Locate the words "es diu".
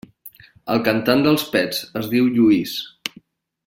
2.03-2.35